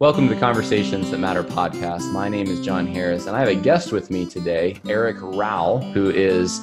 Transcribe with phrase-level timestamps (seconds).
[0.00, 2.12] Welcome to the Conversations That Matter podcast.
[2.12, 5.80] My name is Jon Harris, and I have a guest with me today, Eric Rowell,
[5.80, 6.60] who is,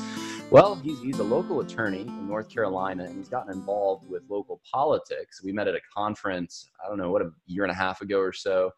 [0.52, 4.62] well, he's, he's a local attorney in North Carolina, and he's gotten involved with local
[4.72, 5.44] politics.
[5.44, 8.22] We met at a conference, I don't know, what, a year and a half ago
[8.22, 8.72] or so.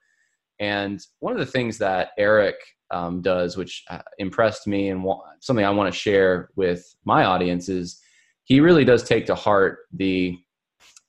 [0.59, 2.55] And one of the things that Eric
[2.89, 5.05] um, does, which uh, impressed me and
[5.39, 8.01] something I want to share with my audience, is
[8.45, 10.35] he really does take to heart the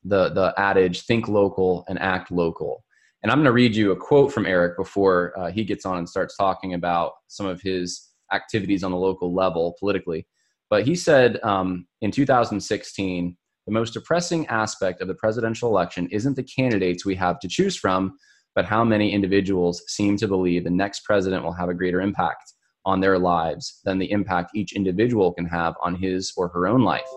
[0.05, 2.85] the the adage "think local and act local."
[3.23, 5.99] And I'm going to read you a quote from Eric before uh, he gets on
[5.99, 10.27] and starts talking about some of his activities on the local level politically.
[10.71, 13.37] But he said um, in 2016,
[13.67, 17.77] the most depressing aspect of the presidential election isn't the candidates we have to choose
[17.77, 18.17] from,
[18.55, 22.55] but how many individuals seem to believe the next president will have a greater impact
[22.85, 26.83] on their lives than the impact each individual can have on his or her own
[26.83, 27.09] life.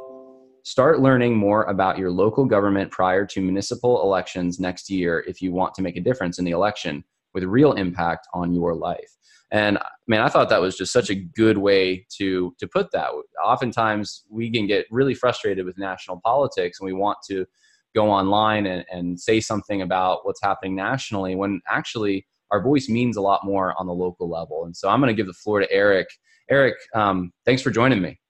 [0.63, 5.51] Start learning more about your local government prior to municipal elections next year if you
[5.51, 7.03] want to make a difference in the election
[7.33, 9.11] with real impact on your life.
[9.51, 13.09] And man, I thought that was just such a good way to to put that.
[13.43, 17.45] Oftentimes we can get really frustrated with national politics and we want to
[17.93, 23.17] go online and, and say something about what's happening nationally when actually our voice means
[23.17, 24.65] a lot more on the local level.
[24.65, 26.07] And so I'm going to give the floor to Eric.
[26.49, 28.20] Eric, um, thanks for joining me.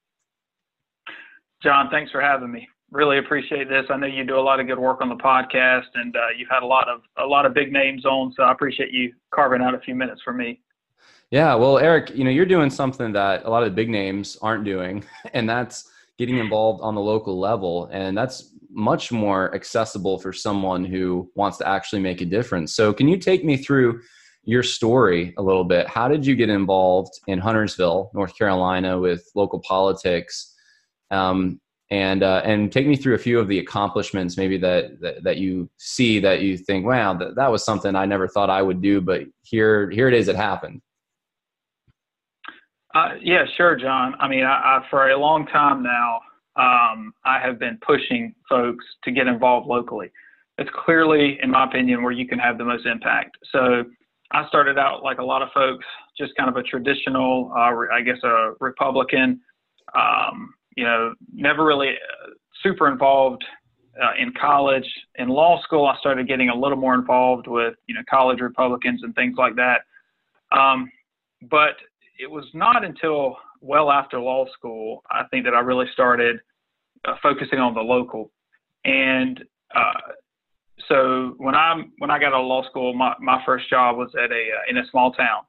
[1.64, 2.68] Jon, thanks for having me.
[2.92, 3.86] Really appreciate this.
[3.90, 6.50] I know you do a lot of good work on the podcast, and uh, you've
[6.50, 8.34] had a lot of a lot of big names on.
[8.36, 10.60] So I appreciate you carving out a few minutes for me.
[11.30, 14.38] Yeah, well, Eric, you know you're doing something that a lot of the big names
[14.42, 20.18] aren't doing, and that's getting involved on the local level, and that's much more accessible
[20.18, 22.74] for someone who wants to actually make a difference.
[22.74, 24.02] So, can you take me through
[24.44, 25.88] your story a little bit?
[25.88, 30.51] How did you get involved in Huntersville, North Carolina, with local politics?
[31.12, 31.60] Um,
[31.92, 35.38] and uh, and take me through a few of the accomplishments maybe that, that, that
[35.38, 38.82] you see that you think wow that, that was something i never thought i would
[38.82, 40.82] do but here here it is it happened.
[42.96, 44.16] Uh, yeah sure jon.
[44.20, 46.22] I mean I, I, for a long time now
[46.56, 50.12] um, i have been pushing folks to get involved locally.
[50.58, 53.38] It's clearly in my opinion where you can have the most impact.
[53.52, 53.84] So
[54.32, 55.86] i started out like a lot of folks
[56.18, 59.42] just kind of a traditional uh, i guess a republican
[59.94, 62.30] um, you know, never really uh,
[62.64, 63.44] super involved
[64.02, 64.88] uh, in college.
[65.16, 69.02] In law school, I started getting a little more involved with, you know, college Republicans
[69.04, 69.82] and things like that.
[70.52, 70.92] Um,
[71.50, 71.76] but
[72.20, 76.40] it was not until well after law school, I think, that I really started
[77.06, 78.32] uh, focusing on the local.
[78.86, 79.44] And
[79.76, 80.14] uh,
[80.88, 84.10] so when I when I got out of law school, my, my first job was
[84.16, 85.44] at a uh, in a small town,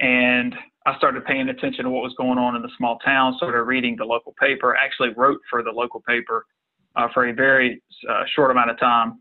[0.00, 0.54] and
[0.86, 3.96] I started paying attention to what was going on in the small town, started reading
[3.96, 6.44] the local paper, actually wrote for the local paper
[6.96, 9.20] uh, for a very uh, short amount of time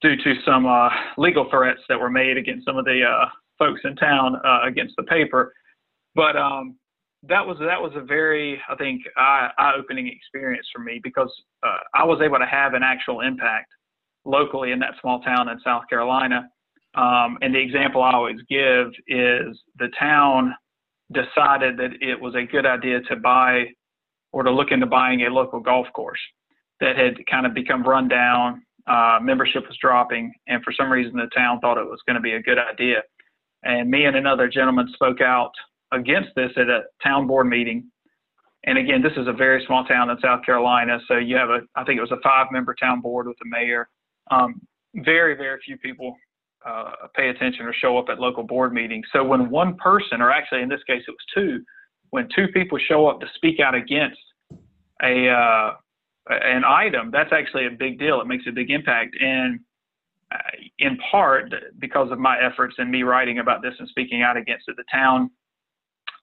[0.00, 3.26] due to some uh, legal threats that were made against some of the uh,
[3.58, 5.52] folks in town uh, against the paper.
[6.14, 6.76] But um,
[7.28, 11.32] that was that was a very I think eye-opening experience for me because
[11.62, 13.68] uh, I was able to have an actual impact
[14.24, 16.48] locally in that small town in South Carolina.
[16.94, 20.54] Um, and the example I always give is the town
[21.12, 23.64] decided that it was a good idea to buy
[24.32, 26.20] or to look into buying a local golf course
[26.80, 28.62] that had kind of become run down.
[28.86, 32.20] Uh, membership was dropping, and for some reason the town thought it was going to
[32.20, 32.96] be a good idea.
[33.62, 35.52] And me and another gentleman spoke out
[35.92, 37.84] against this at a town board meeting.
[38.64, 41.60] And again, this is a very small town in South Carolina, so you have a,
[41.76, 43.88] I think it was a five-member town board with the mayor.
[44.30, 44.60] Um,
[44.96, 46.16] very, very few people
[46.66, 49.06] uh, pay attention or show up at local board meetings.
[49.12, 51.62] So when one person, or actually in this case it was two,
[52.10, 54.20] when two people show up to speak out against
[55.02, 55.72] a uh,
[56.28, 58.20] an item, that's actually a big deal.
[58.20, 59.58] It makes a big impact, and
[60.32, 60.38] uh,
[60.78, 64.68] in part because of my efforts and me writing about this and speaking out against
[64.68, 65.30] it, the town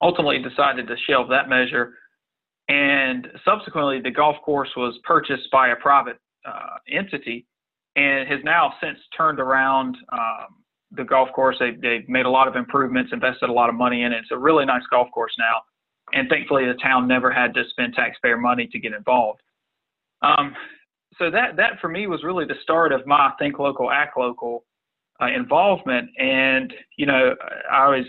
[0.02, 1.94] ultimately decided to shelve that measure.
[2.68, 7.46] And subsequently, the golf course was purchased by a private uh, entity
[7.96, 10.46] and has now since turned around um,
[10.92, 11.56] the golf course.
[11.58, 14.18] They, they've made a lot of improvements, invested a lot of money in it.
[14.18, 15.62] It's a really nice golf course now.
[16.12, 19.40] And thankfully, the town never had to spend taxpayer money to get involved.
[20.22, 20.54] Um,
[21.18, 24.64] so that that for me was really the start of my think local, act local
[25.20, 26.10] uh, involvement.
[26.18, 27.34] And you know,
[27.70, 28.06] I always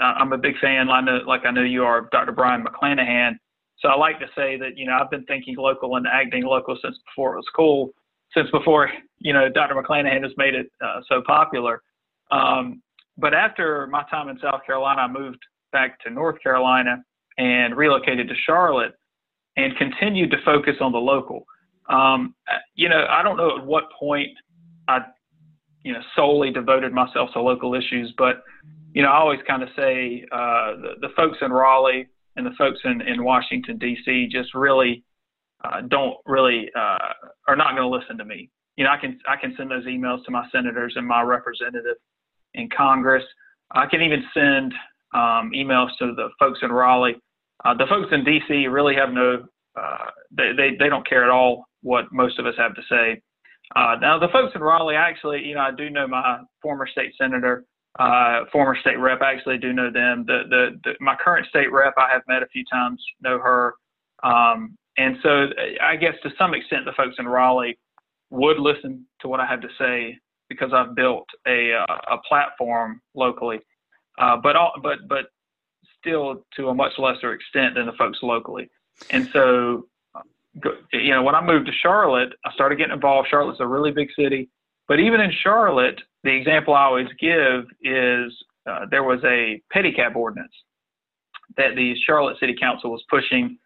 [0.00, 2.32] I'm a big fan, I know, like I know you are, Dr.
[2.32, 3.32] Brion McClanahan.
[3.80, 6.76] So I like to say that you know I've been thinking local and acting local
[6.82, 7.92] since before it was cool
[8.34, 9.74] since before you know Dr.
[9.74, 11.82] McClanahan has made it uh, so popular.
[12.30, 12.82] Um,
[13.18, 15.40] but after my time in South Carolina, I moved
[15.72, 17.02] back to North Carolina
[17.38, 18.92] and relocated to Charlotte
[19.56, 21.44] and continued to focus on the local.
[21.88, 22.34] Um,
[22.74, 24.30] you know, I don't know at what point
[24.88, 25.00] I
[25.82, 28.12] you know, solely devoted myself to local issues.
[28.18, 28.42] But,
[28.92, 32.52] you know, I always kind of say uh, the, the folks in Raleigh and the
[32.58, 34.28] folks in, in Washington, D.C.
[34.30, 35.04] just really
[35.64, 37.12] uh, don't really uh,
[37.48, 38.50] are not going to listen to me.
[38.76, 41.96] You know, I can I can send those emails to my senators and my representative
[42.54, 43.24] in Congress.
[43.72, 44.72] I can even send
[45.14, 47.16] um, emails to the folks in Raleigh.
[47.64, 48.66] Uh, the folks in D.C.
[48.68, 49.44] really have no
[49.76, 53.20] uh, they, they they don't care at all what most of us have to say.
[53.76, 57.12] Uh, now the folks in Raleigh, actually, you know, I do know my former state
[57.16, 57.64] senator,
[57.98, 59.20] uh, former state rep.
[59.22, 60.24] I actually do know them.
[60.26, 63.74] The, the, the my current state rep, I have met a few times, know her,
[64.24, 65.46] um, and so
[65.82, 67.78] I guess to some extent the folks in Raleigh
[68.28, 70.18] would listen to what I have to say
[70.50, 73.60] because I've built a uh, a platform locally,
[74.18, 75.26] uh, but all, but but
[75.98, 78.68] still to a much lesser extent than the folks locally.
[79.08, 79.86] And so
[80.92, 83.28] you know, when I moved to Charlotte, I started getting involved.
[83.30, 84.50] Charlotte's a really big city,
[84.86, 88.32] but even in Charlotte, the example I always give is
[88.68, 90.52] uh, there was a pedicab ordinance
[91.56, 93.56] that the Charlotte City Council was pushing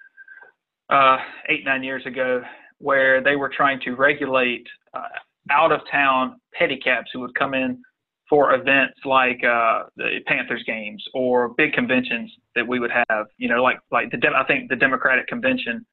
[0.95, 1.17] uh,
[1.49, 2.43] eight nine years ago,
[2.79, 5.09] where they were trying to regulate uh,
[5.51, 7.83] out of town pedicabs who would come in
[8.29, 13.27] for events like uh, the Panthers games or big conventions that we would have.
[13.39, 15.85] You know, like like the I think the Democratic convention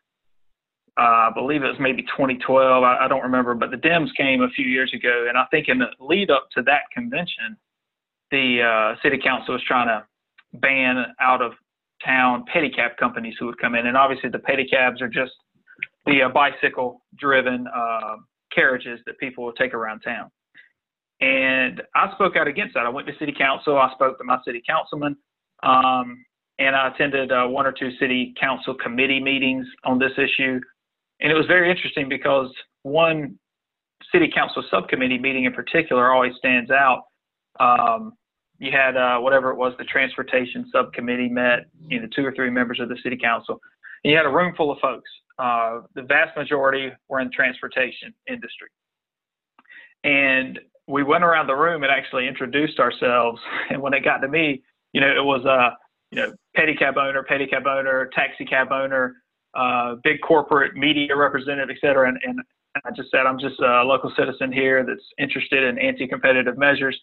[1.00, 2.83] uh, I believe it was maybe 2012.
[2.83, 5.68] I, I, don't remember, but the Dems came a few years ago, and I think
[5.69, 7.56] in the lead up to that convention,
[8.30, 10.06] the uh, city council was trying to
[10.59, 11.53] ban out of
[12.06, 15.31] town pedicab companies who would come in, and obviously the pedicabs are just
[16.06, 18.15] the uh, bicycle driven uh,
[18.53, 20.30] carriages that people will take around town.
[21.19, 22.86] And I spoke out against that.
[22.86, 23.77] I went to city council.
[23.77, 25.15] I spoke to my city councilman.
[25.62, 26.25] Um,
[26.57, 30.59] and I attended uh, one or two city council committee meetings on this issue.
[31.19, 32.51] And it was very interesting because
[32.81, 33.38] one
[34.12, 37.03] city council subcommittee meeting in particular always stands out.
[37.59, 38.13] Um,
[38.61, 42.51] you had uh, whatever it was, the transportation subcommittee met, you know, two or three
[42.51, 43.59] members of the city council.
[44.03, 45.09] And you had a room full of folks.
[45.39, 48.67] Uh, the vast majority were in the transportation industry.
[50.03, 53.41] And we went around the room and actually introduced ourselves.
[53.71, 54.61] And when it got to me,
[54.93, 55.75] you know, it was, a,
[56.11, 59.15] you know, pedicab owner, pedicab owner, taxi cab owner,
[59.55, 62.07] uh, big corporate media representative, et cetera.
[62.07, 62.39] And, and
[62.85, 67.01] I just said, I'm just a local citizen here that's interested in anti-competitive measures.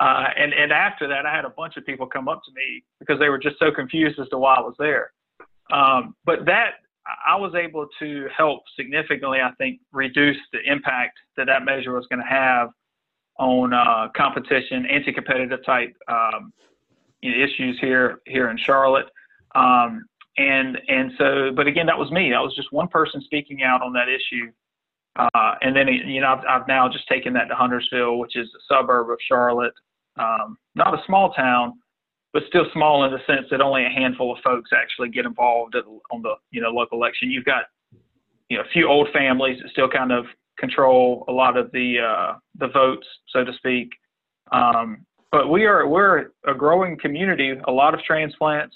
[0.00, 2.84] Uh, and, and after that, I had a bunch of people come up to me
[3.00, 5.12] because they were just so confused as to why I was there.
[5.72, 6.74] Um, but that
[7.26, 12.06] I was able to help significantly, I think, reduce the impact that that measure was
[12.06, 12.70] going to have
[13.38, 16.52] on uh, competition, anti-competitive type um,
[17.22, 19.06] issues here here in Charlotte.
[19.54, 20.04] Um,
[20.38, 23.82] and and so but again that was me that was just one person speaking out
[23.82, 24.50] on that issue
[25.16, 28.48] uh, and then you know I've, I've, now just taken that to huntersville which is
[28.54, 29.74] a suburb of charlotte
[30.18, 31.74] um, not a small town
[32.34, 35.74] but still small in the sense that only a handful of folks actually get involved
[36.10, 37.64] on the you know local election you've got
[38.48, 40.24] you know a few old families that still kind of
[40.58, 43.90] control a lot of the uh, the votes so to speak
[44.52, 48.74] um, but we are we're a growing community a lot of transplants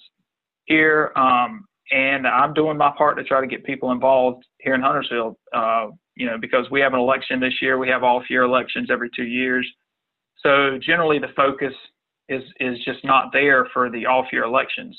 [0.66, 4.80] here, um, and I'm doing my part to try to get people involved here in
[4.80, 5.38] Huntersville.
[5.52, 9.10] Uh, you know, because we have an election this year, we have off-year elections every
[9.16, 9.66] two years.
[10.42, 11.74] So generally, the focus
[12.28, 14.98] is is just not there for the off-year elections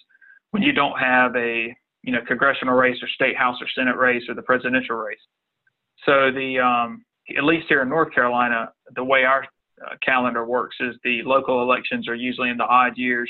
[0.52, 4.24] when you don't have a you know congressional race or state house or senate race
[4.28, 5.18] or the presidential race.
[6.06, 7.06] So the um,
[7.38, 9.46] at least here in North Carolina, the way our
[9.86, 13.30] uh, calendar works is the local elections are usually in the odd years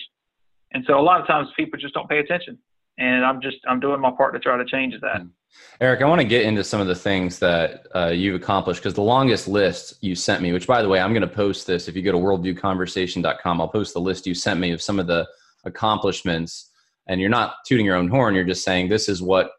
[0.74, 2.58] and so a lot of times people just don't pay attention.
[2.98, 5.22] And I'm just I'm doing my part to try to change that.
[5.22, 5.28] Hmm.
[5.82, 8.96] Eric, I want to get into some of the things that uh, you've accomplished because
[8.96, 11.88] the longest list you sent me, which by the way, I'm going to post this.
[11.88, 15.08] If you go to worldviewconversation.com, I'll post the list you sent me of some of
[15.08, 15.28] the
[15.66, 16.72] accomplishments.
[17.08, 19.52] And you're not tooting your own horn, you're just saying this is what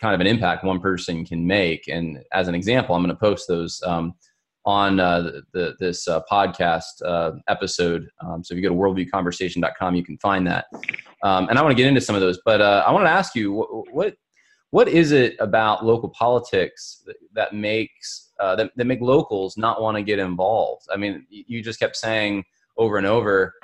[0.00, 1.86] kind of an impact one person can make.
[1.88, 3.82] And as an example, I'm going to post those.
[3.84, 4.14] Um,
[4.68, 8.10] on uh, the, the, this uh, podcast uh, episode.
[8.20, 10.66] Um, so if you go to worldviewconversation.com, you can find that.
[11.22, 13.10] Um, and I want to get into some of those, but uh, I want to
[13.10, 14.14] ask you what, what,
[14.68, 19.80] what is it about local politics that, that makes uh, that, that make locals not
[19.80, 20.86] want to get involved?
[20.92, 22.44] I mean, you just kept saying
[22.76, 23.54] over and over,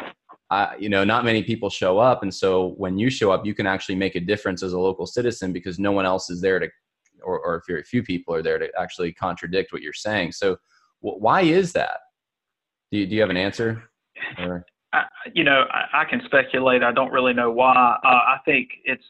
[0.79, 3.67] you know, not many people show up, and so when you show up, you can
[3.67, 6.69] actually make a difference as a local citizen because no one else is there to,
[7.23, 10.33] or, or if very few people are there to actually contradict what you're saying.
[10.33, 10.57] So
[11.05, 12.01] why is that?
[12.91, 13.83] Do you, do you have an answer?
[14.39, 14.65] Or?
[14.93, 15.03] I,
[15.35, 16.83] you know, I, I, can speculate.
[16.83, 17.99] I don't really know why.
[18.05, 19.05] Uh, I think it's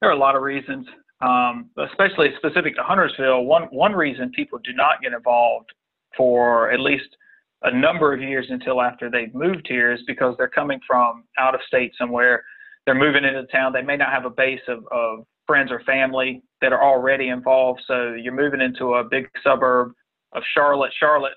[0.00, 0.86] there are a lot of reasons,
[1.20, 3.44] um, especially specific to Huntersville.
[3.44, 5.70] One one reason people do not get involved
[6.16, 7.08] for at least
[7.62, 11.54] a number of years until after they've moved here is because they're coming from out
[11.54, 12.42] of state somewhere.
[12.84, 13.72] They're moving into town.
[13.72, 17.82] They may not have a base of, of friends or family that are already involved.
[17.86, 19.92] So you're moving into a big suburb
[20.32, 20.92] of Charlotte.
[20.98, 21.34] Charlotte,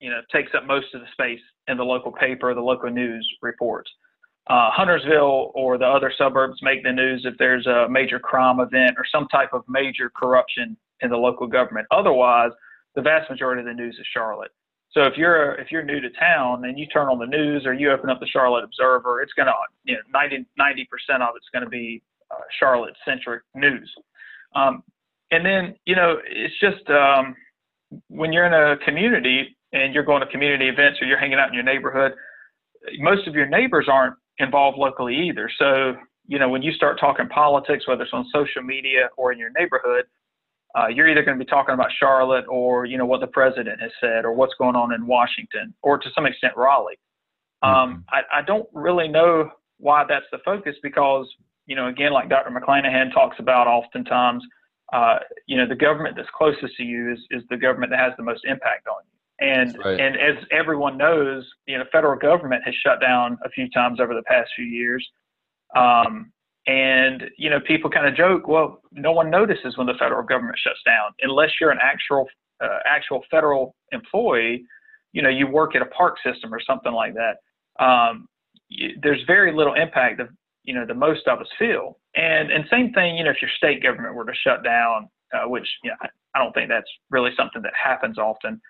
[0.00, 3.28] you know, takes up most of the space in the local paper, the local news
[3.42, 3.90] reports.
[4.48, 8.96] Uh, Huntersville or the other suburbs make the news if there's a major crime event
[8.96, 11.86] or some type of major corruption in the local government.
[11.90, 12.50] Otherwise,
[12.94, 14.50] the vast majority of the news is Charlotte.
[14.92, 17.74] So if you're if you're new to town and you turn on the news or
[17.74, 19.52] you open up the Charlotte Observer, it's gonna
[19.84, 23.90] you know 90 90 percent of it's gonna be uh, Charlotte centric news.
[24.56, 24.82] Um,
[25.30, 27.36] and then you know it's just um,
[28.08, 31.48] when you're in a community and you're going to community events or you're hanging out
[31.48, 32.12] in your neighborhood,
[32.98, 35.50] most of your neighbors aren't involved locally either.
[35.58, 35.94] So
[36.26, 39.50] you know when you start talking politics, whether it's on social media or in your
[39.58, 40.04] neighborhood,
[40.78, 43.80] uh, you're either going to be talking about Charlotte or you know what the president
[43.80, 46.98] has said or what's going on in Washington or to some extent Raleigh.
[47.62, 48.00] Um, mm-hmm.
[48.08, 51.26] I, I, don't really know why that's the focus because
[51.66, 52.50] you know again like Dr.
[52.50, 54.42] McClanahan talks about oftentimes
[54.92, 58.12] uh, you know the government that's closest to you is, is the government that has
[58.16, 59.20] the most impact on you.
[59.40, 59.98] And right.
[59.98, 64.14] and as everyone knows, you know, federal government has shut down a few times over
[64.14, 65.06] the past few years.
[65.74, 66.32] Um,
[66.66, 70.58] and you know, people kind of joke, well, no one notices when the federal government
[70.62, 72.26] shuts down unless you're an actual
[72.62, 74.64] uh, actual federal employee.
[75.12, 77.84] You know, you work at a park system or something like that.
[77.84, 78.28] Um,
[78.68, 80.28] you, there's very little impact that
[80.64, 81.98] you know the most of us feel.
[82.14, 85.48] And and same thing, you know, if your state government were to shut down, uh,
[85.48, 85.96] which you know,
[86.34, 88.60] I don't think that's really something that happens often.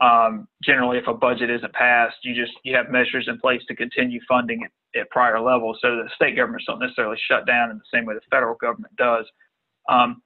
[0.00, 3.74] Um, generally, if a budget isn't passed, you just you have measures in place to
[3.74, 5.78] continue funding at, at prior levels.
[5.82, 8.94] So the state governments don't necessarily shut down in the same way the federal government
[8.96, 9.26] does.
[9.88, 10.22] Um,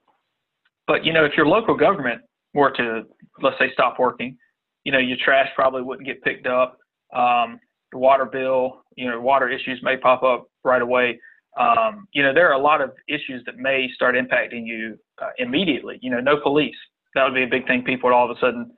[0.87, 2.21] but you know, if your local government
[2.53, 3.03] were to
[3.41, 4.37] let's say stop working,
[4.83, 6.77] you know, your trash probably wouldn't get picked up.
[7.15, 7.59] Um,
[7.95, 11.19] water bill, you know, water issues may pop up right away.
[11.59, 15.29] Um, you know, there are a lot of issues that may start impacting you uh,
[15.37, 15.99] immediately.
[16.01, 16.75] You know, no police.
[17.15, 17.83] That would be a big thing.
[17.83, 18.71] People would all of a sudden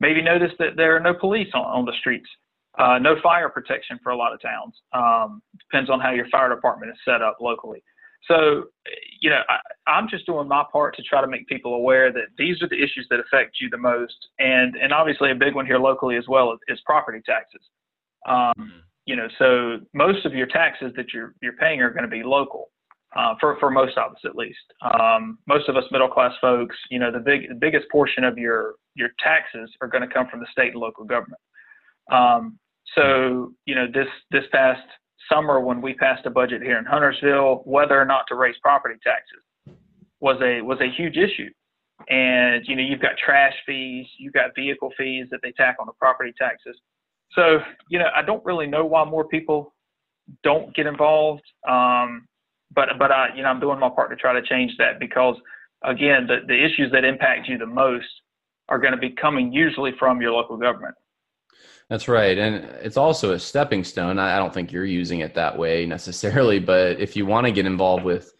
[0.00, 2.28] maybe notice that there are no police on, on the streets,
[2.78, 4.74] uh, no fire protection for a lot of towns.
[4.92, 7.82] Um, depends on how your fire department is set up locally.
[8.28, 8.64] So,
[9.20, 12.26] you know, I, am just doing my part to try to make people aware that
[12.36, 15.66] these are the issues that affect you the most, and and obviously a big one
[15.66, 17.60] here locally as well is, is property taxes.
[18.26, 18.78] Um, mm-hmm.
[19.06, 22.22] you know, so most of your taxes that you're you're paying are going to be
[22.22, 22.70] local
[23.16, 24.58] uh, for for most of us at least.
[24.82, 28.36] Um, most of us middle class folks, you know, the big the biggest portion of
[28.36, 31.40] your your taxes are going to come from the state and local government.
[32.10, 32.58] Um,
[32.94, 34.82] so you know, this this past
[35.32, 38.98] summer when we passed a budget here in Huntersville, whether or not to raise property
[39.02, 39.76] taxes
[40.20, 41.50] was a was a huge issue.
[42.08, 45.86] And you know, you've got trash fees, you've got vehicle fees that they tack on
[45.86, 46.76] the property taxes.
[47.32, 47.58] So
[47.90, 49.74] you know, I don't really know why more people
[50.42, 51.42] don't get involved.
[51.68, 52.26] Um,
[52.74, 55.36] but but I you know I'm doing my part to try to change that because
[55.84, 58.06] again the, the issues that impact you the most
[58.68, 60.94] are going to be coming usually from your local government.
[61.88, 62.36] That's right.
[62.36, 64.18] And it's also a stepping stone.
[64.18, 67.66] I don't think you're using it that way necessarily, but if you want to get
[67.66, 68.32] involved with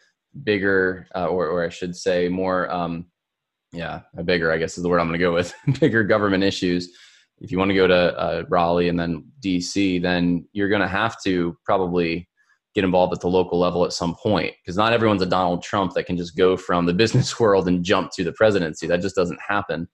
[0.42, 3.06] bigger, uh, or, or I should say more, um,
[3.72, 6.42] yeah, a bigger, I guess is the word I'm going to go with, bigger government
[6.42, 6.96] issues.
[7.40, 10.88] If you want to go to uh, Raleigh and then DC, then you're going to
[10.88, 12.28] have to probably
[12.74, 15.94] get involved at the local level at some point because not everyone's a Donald Trump
[15.94, 18.86] that can just go from the business world and jump to the presidency.
[18.86, 19.88] That just doesn't happen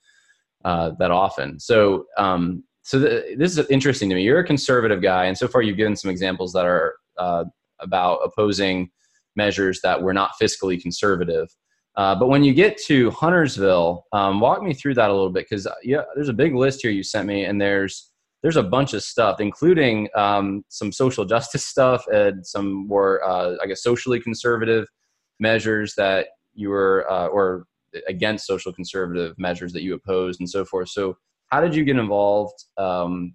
[0.65, 1.59] uh, that often.
[1.59, 4.23] So, um, so this is interesting to me.
[4.23, 7.45] You're a conservative guy, and so far you've given some examples that are uh,
[7.79, 8.91] about opposing
[9.37, 11.49] measures that were not fiscally conservative.
[11.97, 15.47] Uh, but when you get to Huntersville, um, walk me through that a little bit
[15.49, 18.63] because uh, yeah, there's a big list here you sent me, and there's there's a
[18.63, 23.83] bunch of stuff, including um, some social justice stuff and some more, uh, I guess,
[23.83, 24.87] socially conservative
[25.39, 27.67] measures that you were, uh, or
[28.09, 30.89] against social conservative measures that you opposed and so forth.
[30.89, 31.17] So,
[31.49, 32.65] how did you get involved?
[32.79, 33.35] Um,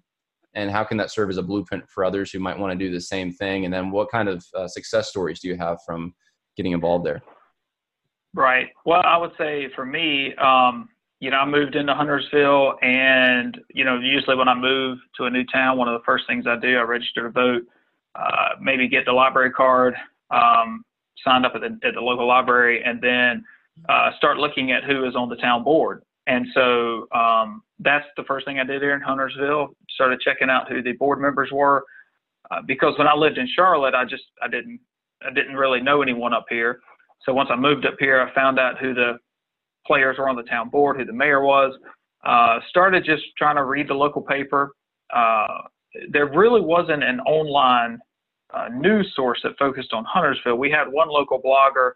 [0.54, 2.92] and how can that serve as a blueprint for others who might want to do
[2.92, 3.64] the same thing?
[3.64, 6.12] And then, what kind of uh, success stories do you have from
[6.56, 7.22] getting involved there?
[8.34, 8.68] Right.
[8.84, 10.88] Well, I would say for me, um,
[11.20, 15.30] you know, I moved into Huntersville, and you know, usually when I move to a
[15.30, 17.62] new town, one of the first things I do, I register to vote,
[18.14, 19.94] uh, maybe get the library card,
[20.30, 20.84] um,
[21.24, 23.44] signed up at the, at the local library, and then
[23.88, 26.02] uh, start looking at who is on the town board.
[26.28, 29.70] And so um, that's the first thing I did here in Huntersville.
[29.90, 31.84] Started checking out who the board members were,
[32.50, 34.78] uh, because when I lived in Charlotte, I just I didn't
[35.26, 36.80] I didn't really know anyone up here.
[37.24, 39.18] So once I moved up here, I found out who the
[39.86, 41.74] players were on the town board, who the mayor was.
[42.24, 44.72] Uh, started just trying to read the local paper,
[45.14, 45.46] uh,
[46.10, 47.98] there really wasn't an online
[48.54, 50.56] uh, news source that focused on Huntersville.
[50.56, 51.92] We had one local blogger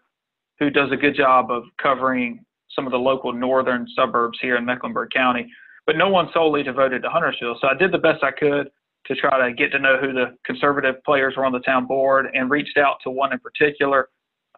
[0.59, 2.43] who does a good job of covering
[2.75, 5.47] some of the local northern suburbs here in Mecklenburg County,
[5.85, 7.57] but no one solely devoted to Huntersville.
[7.61, 8.69] So I did the best I could
[9.05, 12.27] to try to get to know who the conservative players were on the town board
[12.33, 14.09] and reached out to one in particular.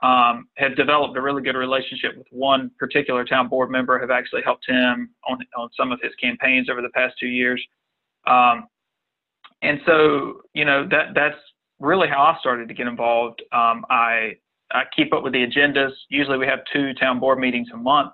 [0.05, 4.43] Um, had developed a really good relationship with one particular town board member, have actually
[4.43, 7.59] helped him on, on some of his campaigns over the past two years.
[8.27, 8.67] Um,
[9.63, 11.37] and so, you know, that that's
[11.79, 13.41] really how I started to get involved.
[13.51, 14.33] Um, I
[14.71, 15.91] I keep up with the agendas.
[16.09, 18.11] Usually, we have two town board meetings a month,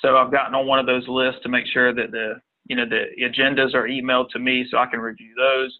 [0.00, 2.86] so I've gotten on one of those lists to make sure that the you know
[2.88, 5.78] the agendas are emailed to me so I can review those.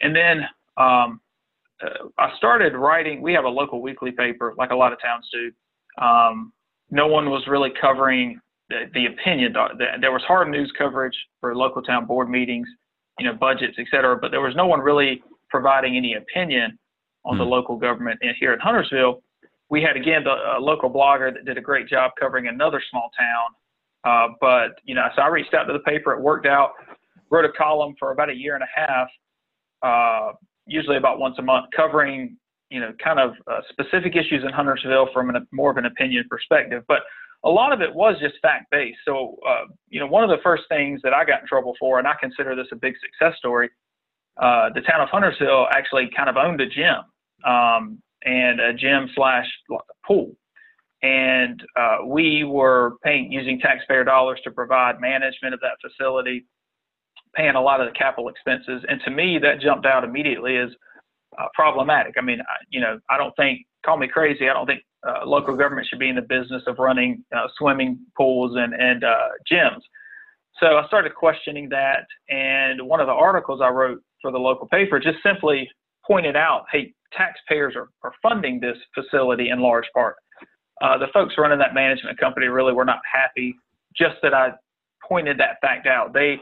[0.00, 0.46] And then
[0.76, 1.20] um,
[1.82, 3.22] uh, I started writing.
[3.22, 6.04] We have a local weekly paper, like a lot of towns do.
[6.04, 6.52] Um,
[6.90, 9.54] no one was really covering the, the opinion.
[10.00, 12.68] There was hard news coverage for local town board meetings,
[13.18, 16.78] you know, budgets, et cetera, but there was no one really providing any opinion
[17.24, 17.38] on mm.
[17.38, 17.50] the hmm.
[17.50, 19.22] local government here in Huntersville.
[19.68, 23.10] We had again the uh, local blogger that did a great job covering another small
[23.18, 23.50] town.
[24.02, 26.12] Uh, but you know, so I reached out to the paper.
[26.12, 26.72] It worked out.
[27.30, 29.08] Wrote a column for about a year and a half,
[29.82, 30.32] uh,
[30.70, 32.36] usually about once a month, covering
[32.70, 36.24] you know kind of uh, specific issues in Huntersville from an, more of an opinion
[36.30, 36.84] perspective.
[36.88, 37.00] But
[37.44, 38.98] a lot of it was just fact based.
[39.04, 41.98] So uh, you know, one of the first things that I got in trouble for,
[41.98, 43.68] and I consider this a big success story,
[44.40, 47.02] uh, the town of Huntersville actually kind of owned a gym
[47.44, 49.46] um, and a gym slash
[50.06, 50.32] pool.
[51.02, 56.44] And uh, we were paying using taxpayer dollars to provide management of that facility,
[57.34, 58.84] paying a lot of the capital expenses.
[58.88, 60.70] And to me, that jumped out immediately as
[61.38, 62.14] uh, problematic.
[62.18, 65.24] I mean, I, you know, I don't think, call me crazy, I don't think uh,
[65.24, 69.28] local government should be in the business of running uh, swimming pools and, and uh,
[69.50, 69.80] gyms.
[70.58, 72.04] So I started questioning that.
[72.28, 75.68] And one of the articles I wrote for the local paper just simply
[76.06, 80.16] pointed out, hey, taxpayers are, are funding this facility in large part.
[80.82, 83.54] Uh, the folks running that management company really were not happy.
[83.96, 84.50] Just that I
[85.06, 86.12] pointed that fact out.
[86.12, 86.36] They,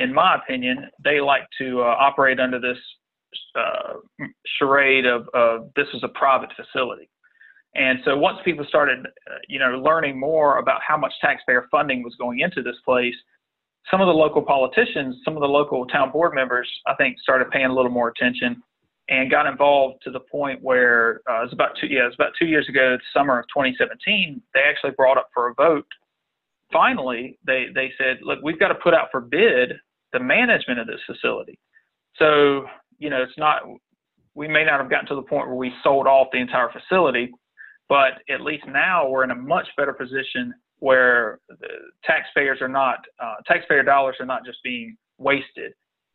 [0.00, 2.78] in my opinion, they like to uh, operate under this
[3.54, 4.24] uh,
[4.58, 7.08] charade of, of this is a private facility.
[7.74, 12.02] And so once people started, uh, you know, learning more about how much taxpayer funding
[12.02, 13.14] was going into this place,
[13.90, 17.50] some of the local politicians, some of the local town board members, I think, started
[17.50, 18.62] paying a little more attention
[19.08, 22.14] and got involved to the point where uh, it was about two, yeah, it was
[22.14, 24.40] about two years ago, the summer of 2017.
[24.54, 25.86] They actually brought up for a vote.
[26.72, 29.72] Finally, they they said, look, we've got to put out for bid
[30.12, 31.58] the management of this facility.
[32.16, 32.66] So
[32.98, 33.62] you know, it's not.
[34.34, 37.32] We may not have gotten to the point where we sold off the entire facility,
[37.88, 41.68] but at least now we're in a much better position where the
[42.04, 45.72] taxpayers are not uh, taxpayer dollars are not just being wasted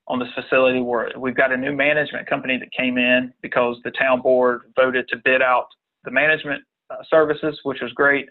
[0.08, 3.92] on this facility where we've got a new management company that came in because the
[3.92, 5.68] town board voted to bid out
[6.04, 8.28] the management uh, services which was great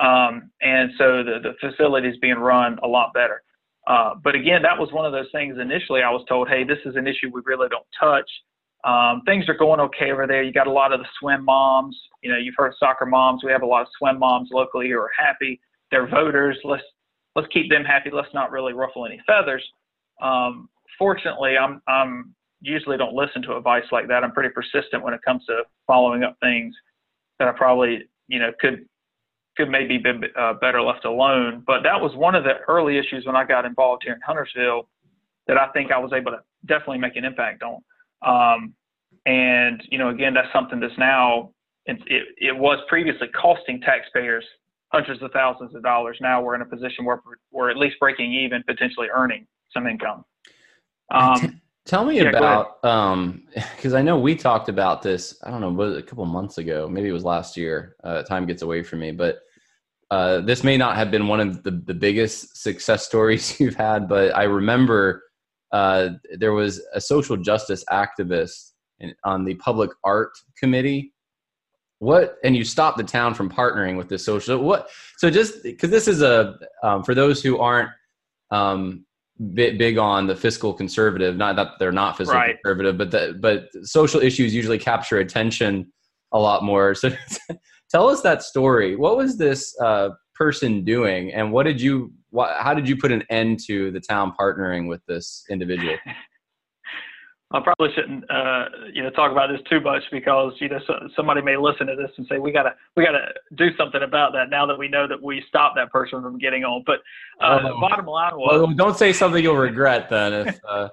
[0.00, 3.42] um, and so the, the facility is being run a lot better
[3.92, 6.78] uh, but again that was one of those things initially i was told hey this
[6.84, 8.30] is an issue we really don't touch
[8.84, 11.96] um, things are going okay over there you got a lot of the swim moms
[12.22, 14.98] you know you've heard soccer moms we have a lot of swim moms locally who
[14.98, 15.60] are happy
[15.92, 16.58] They're voters.
[16.64, 16.82] Let's
[17.36, 18.10] let's keep them happy.
[18.12, 19.64] Let's not really ruffle any feathers.
[20.20, 24.24] Um, fortunately, I'm I'm usually don't listen to advice like that.
[24.24, 26.74] I'm pretty persistent when it comes to following up things
[27.38, 28.86] that I probably you know could
[29.56, 31.62] could maybe be uh, better left alone.
[31.66, 34.88] But that was one of the early issues when I got involved here in Huntersville
[35.46, 37.82] that I think I was able to definitely make an impact on.
[38.26, 38.74] Um,
[39.26, 41.50] and you know, again, that's something that's now
[41.86, 44.44] it, it, it was previously costing taxpayers
[44.92, 46.18] hundreds of thousands of dollars.
[46.20, 50.24] Now we're in a position where we're at least breaking even, potentially earning some income.
[51.10, 55.38] Um, tell me yeah, about um, because I know we talked about this.
[55.42, 56.88] I don't know, was a couple months ago?
[56.88, 57.96] Maybe it was last year.
[58.02, 59.40] Uh, time gets away from me, but
[60.10, 64.08] uh, this may not have been one of the, the biggest success stories you've had,
[64.08, 65.22] but I remember
[65.72, 71.12] uh, there was a social justice activist in, on the public art committee
[71.98, 75.88] what and you stop the town from partnering with this social what so just because
[75.88, 77.90] this is a um, for those who aren't
[78.50, 79.06] um,
[79.54, 82.58] bit big on the fiscal conservative not that they're not fiscal right.
[82.62, 85.90] conservative but the, but social issues usually capture attention
[86.32, 86.94] a lot more.
[87.92, 88.96] So tell us that story.
[88.96, 93.12] What was this uh, person doing and what did you what, how did you put
[93.12, 95.96] an end to the town partnering with this individual
[97.54, 100.94] I probably shouldn't, uh, you know, talk about this too much because you know so,
[101.14, 104.48] somebody may listen to this and say we gotta we gotta do something about that
[104.48, 106.82] now that we know that we stopped that person from getting on.
[106.86, 107.00] But
[107.40, 110.32] uh, oh, bottom line was, well, don't say something you'll regret then.
[110.32, 110.88] If, uh...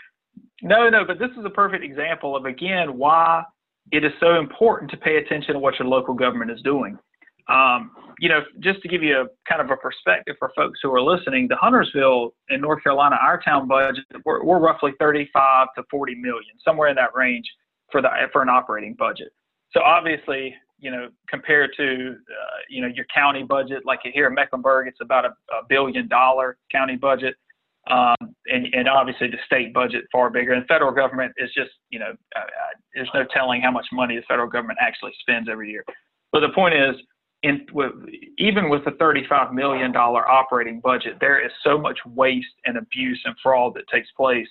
[0.62, 3.44] no, no, but this is a perfect example of again why
[3.92, 6.98] it is so important to pay attention to what your local government is doing.
[7.48, 10.94] Um, you know, just to give you a kind of a perspective for folks who
[10.94, 15.82] are listening, the Huntersville in North Carolina, our town budget, we're, we're roughly 35 to
[15.90, 17.46] 40 million, somewhere in that range
[17.90, 19.32] for the for an operating budget.
[19.72, 24.34] So obviously, you know, compared to uh, you know your county budget, like here in
[24.34, 27.34] Mecklenburg, it's about a, a billion dollar county budget,
[27.90, 30.52] um, and and obviously the state budget far bigger.
[30.52, 34.16] And federal government is just you know uh, uh there's no telling how much money
[34.16, 35.84] the federal government actually spends every year.
[36.32, 36.96] But the point is,
[37.42, 37.92] in, with,
[38.38, 43.34] even with a $35 million operating budget, there is so much waste and abuse and
[43.42, 44.46] fraud that takes place.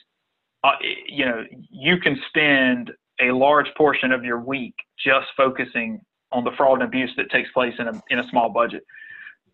[0.64, 0.72] Uh,
[1.08, 6.02] you know, you can spend a large portion of your week just focusing
[6.32, 8.84] on the fraud and abuse that takes place in a, in a small budget.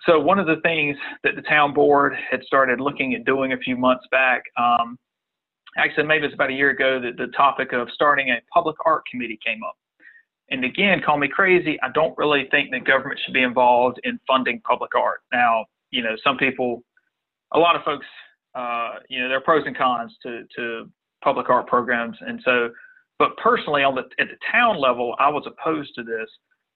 [0.05, 3.57] So one of the things that the town board had started looking at doing a
[3.57, 4.97] few months back, um,
[5.77, 9.03] actually maybe it's about a year ago, that the topic of starting a public art
[9.11, 9.75] committee came up
[10.49, 11.77] and again, call me crazy.
[11.83, 15.21] I don't really think that government should be involved in funding public art.
[15.31, 16.83] Now, you know, some people,
[17.53, 18.05] a lot of folks,
[18.55, 20.89] uh, you know, there are pros and cons to, to
[21.23, 22.17] public art programs.
[22.21, 22.69] And so,
[23.19, 26.29] but personally, on the at the town level, I was opposed to this,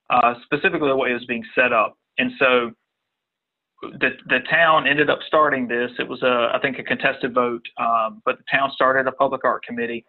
[0.10, 1.98] uh, specifically the way it was being set up.
[2.18, 2.72] And so,
[3.82, 5.92] the the town ended up starting this.
[6.00, 9.44] It was a I think a contested vote, um, but the town started a public
[9.44, 10.04] art committee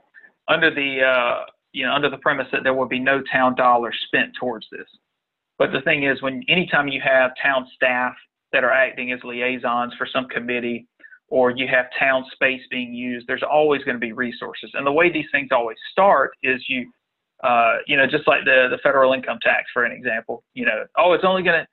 [0.48, 3.96] under the uh, you know, under the premise that there will be no town dollars
[4.06, 4.86] spent towards this.
[5.58, 8.14] But the thing is, when anytime you have town staff
[8.52, 10.86] that are acting as liaisons for some committee,
[11.28, 14.70] or you have town space being used, there's always going to be resources.
[14.74, 16.92] And the way these things always start is you,
[17.42, 20.44] uh, you know, just like the the federal income tax, for an example.
[20.52, 21.66] You know, oh, it's only going to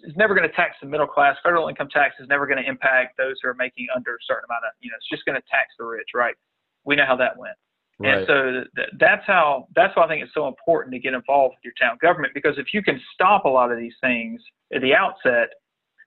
[0.00, 1.36] it's never going to tax the middle class.
[1.42, 4.44] Federal income tax is never going to impact those who are making under a certain
[4.48, 6.34] amount of, you know, it's just going to tax the rich, right?
[6.84, 7.56] We know how that went.
[7.98, 8.18] Right.
[8.18, 11.54] And so th- that's how that's why I think it's so important to get involved
[11.56, 14.40] with your town government because if you can stop a lot of these things
[14.74, 15.48] at the outset,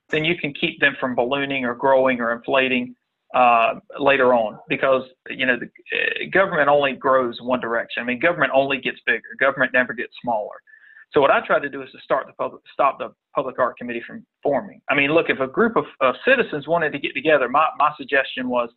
[0.10, 2.95] then you can keep them from ballooning or growing or inflating
[3.36, 8.04] uh, later on because you know the uh, government only grows one direction.
[8.04, 9.23] I mean, government only gets bigger.
[9.39, 10.58] Government never gets smaller.
[11.12, 13.78] So what I try to do is to start the public, stop the public art
[13.78, 14.80] committee from forming.
[14.89, 17.91] I mean, look, if a group of, of citizens wanted to get together, my, my
[17.97, 18.69] suggestion was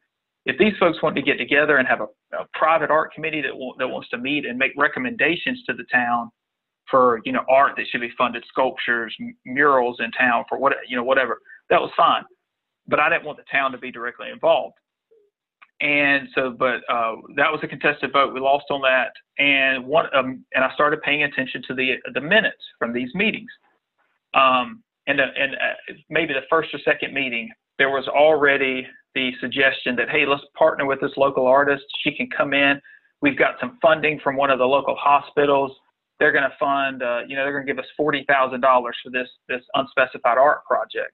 [0.44, 3.52] if these folks want to get together and have a, a private art committee that,
[3.52, 6.30] w- that wants to meet and make recommendations to the town
[6.90, 10.72] for you know art that should be funded, sculptures, m- murals in town for what
[10.88, 11.38] you know whatever,
[11.70, 12.24] that was fine.
[12.88, 14.74] But I didn't want the town to be directly involved.
[15.80, 18.34] And so, but uh, that was a contested vote.
[18.34, 22.20] We lost on that, and one um, and I started paying attention to the the
[22.20, 23.50] minutes from these meetings.
[24.34, 29.30] Um, and uh, and uh, maybe the first or second meeting, there was already the
[29.40, 31.84] suggestion that, hey, let's partner with this local artist.
[32.02, 32.80] She can come in.
[33.20, 35.72] We've got some funding from one of the local hospitals.
[36.18, 38.60] They're going to fund, uh, you know, they're going to give us $40,000
[39.02, 41.12] for this, this unspecified art project.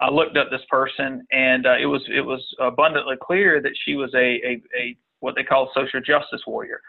[0.00, 3.94] I looked up this person and uh, it was, it was abundantly clear that she
[3.94, 6.80] was a, a, a what they call social justice warrior.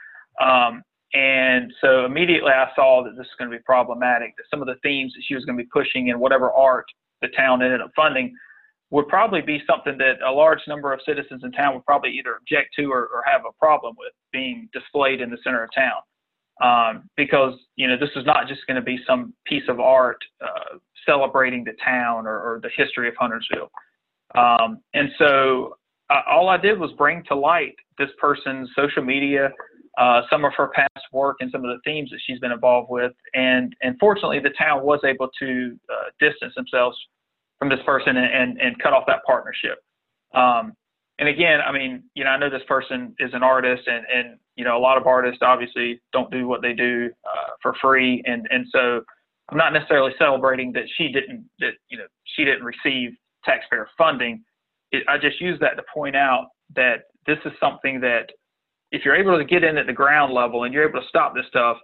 [0.41, 4.61] Um, and so immediately I saw that this is going to be problematic, that some
[4.61, 6.85] of the themes that she was going to be pushing in whatever art
[7.21, 8.35] the town ended up funding
[8.93, 12.35] would probably be something that a large number of citizens in town would probably either
[12.39, 15.99] object to or, or have a problem with being displayed in the center of town.
[16.61, 20.19] Um, because you know this is not just going to be some piece of art
[20.39, 20.77] uh,
[21.07, 23.71] celebrating the town or, or, the history of Huntersville.
[24.35, 25.77] Um, and so
[26.11, 29.49] uh, all I did was bring to light this person's social media,
[29.97, 32.91] uh, some of her past work, and some of the themes that she's been involved
[32.91, 33.13] with.
[33.33, 36.95] And and fortunately, the town was able to uh, distance themselves
[37.63, 39.79] from this person and, and, and cut off that partnership.
[40.35, 40.73] Um,
[41.19, 44.37] and again, I mean, you know, I know this person is an artist and, and,
[44.57, 48.21] you know, a lot of artists obviously don't do what they do uh, for free.
[48.25, 49.01] And, and so
[49.47, 52.03] I'm not necessarily celebrating that she didn't, that, you know,
[52.35, 53.11] she didn't receive
[53.45, 54.43] taxpayer funding.
[54.91, 58.25] It, I just use that to point out that this is something that
[58.91, 61.33] if you're able to get in at the ground level and you're able to stop
[61.33, 61.77] this stuff,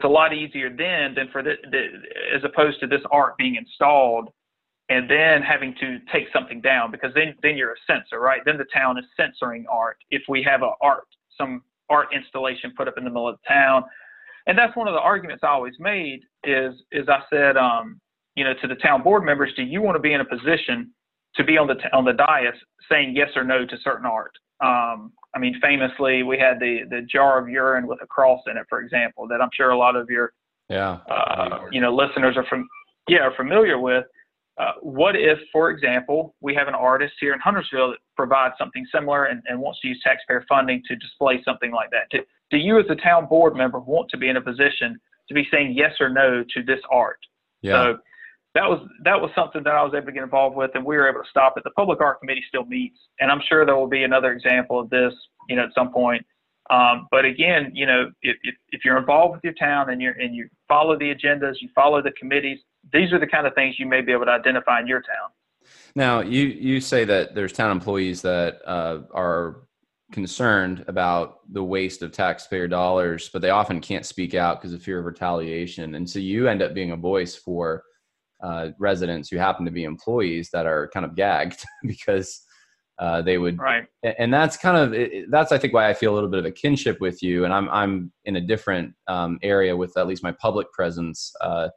[0.00, 1.86] it's a lot easier then than for the, the
[2.34, 4.28] as opposed to this art being installed
[4.88, 8.40] and then having to take something down because then then you're a censor, right?
[8.44, 9.98] Then the town is censoring art.
[10.10, 11.04] If we have a art
[11.38, 13.84] some art installation put up in the middle of the town,
[14.46, 18.00] and that's one of the arguments I always made is is I said, um,
[18.36, 20.92] you know, to the town board members, do you want to be in a position
[21.34, 22.54] to be on the on the dais
[22.90, 24.32] saying yes or no to certain art?
[24.60, 28.56] Um, I mean, famously, we had the the jar of urine with a cross in
[28.56, 30.32] it, for example, that I'm sure a lot of your
[30.68, 32.68] yeah uh, you know listeners are from
[33.08, 34.04] yeah are familiar with.
[34.58, 38.86] Uh, what if, for example, we have an artist here in Huntersville that provides something
[38.92, 42.08] similar and, and wants to use taxpayer funding to display something like that?
[42.10, 45.34] Do, do you, as a town board member, want to be in a position to
[45.34, 47.18] be saying yes or no to this art?
[47.60, 47.72] Yeah.
[47.72, 47.98] So
[48.54, 50.96] that was that was something that I was able to get involved with, and we
[50.96, 51.64] were able to stop it.
[51.64, 54.88] The public art committee still meets, and I'm sure there will be another example of
[54.88, 55.12] this,
[55.50, 56.24] you know, at some point.
[56.70, 60.12] Um, but again, you know, if, if, if you're involved with your town and you
[60.18, 62.58] and you follow the agendas, you follow the committees,
[62.92, 65.30] these are the kind of things you may be able to identify in your town.
[65.94, 69.62] Now, you you say that there's town employees that uh, are
[70.12, 74.82] concerned about the waste of taxpayer dollars, but they often can't speak out because of
[74.82, 77.82] fear of retaliation, and so you end up being a voice for
[78.42, 82.42] uh, residents who happen to be employees that are kind of gagged because
[82.98, 83.86] uh, they would right.
[84.18, 86.50] And that's kind of that's i think why i feel a little bit of a
[86.50, 87.44] kinship with you.
[87.44, 91.68] And i'm i'm in a different um, area with at least my public presence uh,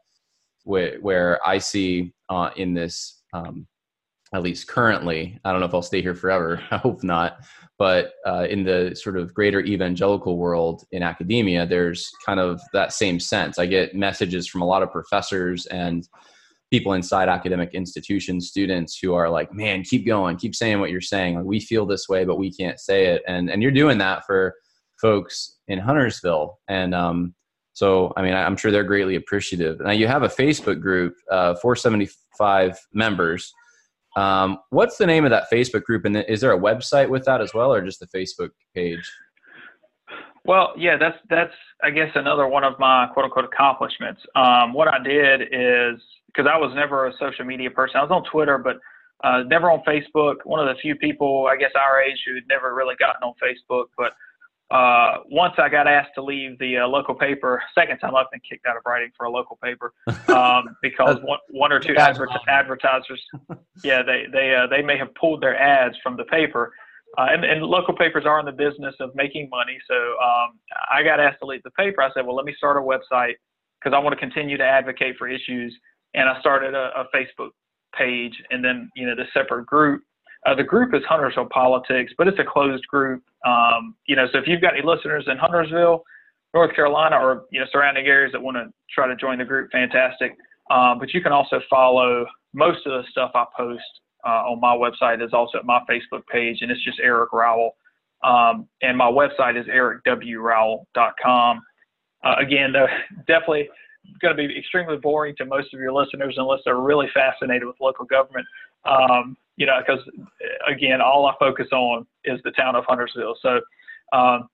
[0.64, 3.68] where, where i see uh, in this um,
[4.34, 7.40] at least currently i don't know if i'll stay here forever i hope not
[7.78, 12.94] but uh, in the sort of greater evangelical world in academia there's kind of that
[12.94, 16.08] same sense i get messages from a lot of professors and
[16.72, 21.02] people inside academic institutions, students who are like, man, keep going, keep saying what you're
[21.02, 21.36] saying.
[21.36, 23.24] Like, we feel this way, but we can't say it.
[23.28, 24.54] And, and you're doing that for
[25.02, 26.60] folks in Huntersville.
[26.68, 27.34] And, um,
[27.80, 29.80] so, I mean, I'm sure they're greatly appreciative.
[29.80, 33.54] Now you have a Facebook group, uh, 475 members.
[34.18, 36.04] Um, what's the name of that Facebook group?
[36.04, 39.10] And is there a website with that as well, or just the Facebook page?
[40.44, 44.20] Well, yeah, that's that's I guess another one of my quote unquote accomplishments.
[44.36, 47.96] Um, what I did is because I was never a social media person.
[47.96, 48.76] I was on Twitter, but
[49.24, 50.36] uh, never on Facebook.
[50.44, 53.36] One of the few people, I guess, our age who had never really gotten on
[53.42, 53.86] Facebook.
[53.98, 54.12] But
[54.72, 58.42] uh, once I got asked to leave the uh, local paper, second time I've been
[58.48, 59.94] kicked out of writing for a local paper
[60.28, 63.22] um, because one, one or two adver- advertisers,
[63.84, 66.74] yeah, they they uh, they may have pulled their ads from the paper.
[67.18, 69.80] Uh, and, and, local papers are in the business of making money.
[69.90, 70.60] So um,
[70.92, 72.04] I got asked to leave the paper.
[72.04, 73.34] I said, well, let me start a website
[73.80, 75.76] because I want to continue to advocate for issues
[76.14, 77.50] and I started a, a Facebook
[77.98, 80.04] page and then you know the separate group.
[80.46, 83.24] Uh, the group is Huntersville Politics, but it's a closed group.
[83.46, 86.04] Um, you know, so if you've got any listeners in Huntersville,
[86.54, 89.72] North Carolina, or you know surrounding areas that want to try to join the group,
[89.72, 90.36] fantastic.
[90.72, 93.84] Um, but you can also follow most of the stuff I post
[94.26, 97.76] uh, on my website is also at my Facebook page, and it's just Eric Rowell.
[98.24, 101.62] Um, and my website is ericwrowell.com.
[102.24, 102.88] Uh, again, though,
[103.28, 103.70] definitely
[104.22, 107.76] going to be extremely boring to most of your listeners unless they're really fascinated with
[107.80, 108.46] local government.
[108.86, 110.00] Um, you know, because
[110.68, 113.36] again, all I focus on is the town of Huntersville.
[113.42, 113.60] So,
[114.14, 114.48] um,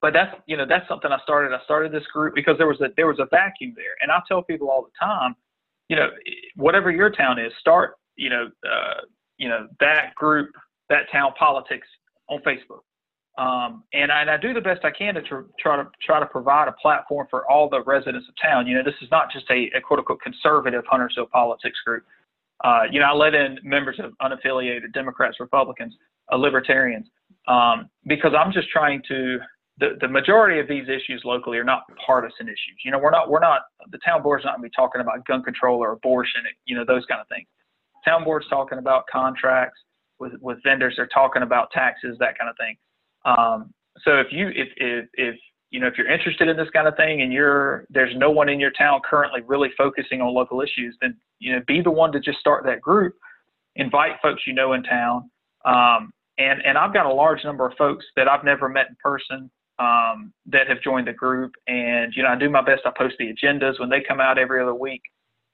[0.00, 1.52] but that's you know that's something I started.
[1.52, 4.20] I started this group because there was a there was a vacuum there, and I
[4.28, 5.34] tell people all the time,
[5.88, 6.08] you know,
[6.54, 9.00] whatever your town is, start you know uh,
[9.36, 10.50] you know that group,
[10.88, 11.88] that town politics
[12.28, 12.82] on Facebook.
[13.38, 16.20] Um, and, I, and I do the best I can to tr- try to try
[16.20, 18.66] to provide a platform for all the residents of town.
[18.66, 22.04] You know, this is not just a, a quote unquote conservative Huntersville politics group.
[22.64, 25.94] Uh, you know, I let in members of unaffiliated Democrats, Republicans,
[26.32, 27.06] uh, Libertarians,
[27.48, 29.38] um, because I'm just trying to.
[29.78, 32.76] The, the majority of these issues locally are not partisan issues.
[32.84, 35.24] You know, we're not we're not the town board's not going to be talking about
[35.24, 36.42] gun control or abortion.
[36.66, 37.46] You know, those kind of things.
[38.04, 39.78] Town board's talking about contracts
[40.18, 40.94] with with vendors.
[40.96, 42.76] They're talking about taxes, that kind of thing.
[43.24, 43.72] Um,
[44.04, 45.36] so if you if, if if
[45.70, 48.48] you know if you're interested in this kind of thing and you're there's no one
[48.48, 52.12] in your town currently really focusing on local issues, then you know be the one
[52.12, 53.14] to just start that group,
[53.76, 55.30] invite folks you know in town.
[55.64, 58.96] Um, and and I've got a large number of folks that I've never met in
[59.02, 61.52] person um, that have joined the group.
[61.66, 62.82] And you know I do my best.
[62.84, 65.02] I post the agendas when they come out every other week.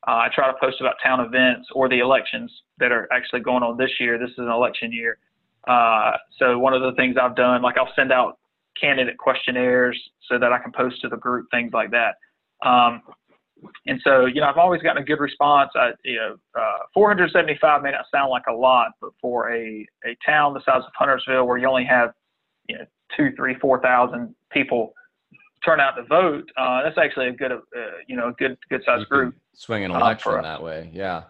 [0.07, 3.63] Uh, I try to post about town events or the elections that are actually going
[3.63, 4.19] on this year.
[4.19, 5.19] This is an election year.
[5.67, 8.39] Uh, so one of the things I've done, like I'll send out
[8.81, 12.15] candidate questionnaires so that I can post to the group, things like that.
[12.67, 13.03] Um,
[13.87, 15.71] and so, you know, I've always gotten a good response.
[15.75, 20.17] I, you know, uh, 475 may not sound like a lot, but for a, a
[20.25, 22.11] town the size of Huntersville, where you only have,
[22.69, 22.85] you know,
[23.17, 24.93] two, three, four thousand people
[25.65, 27.59] turn out to vote, uh, that's actually a good, uh,
[28.07, 29.35] you know, a good, good sized group.
[29.55, 31.25] Swing an uh, election that way, yeah.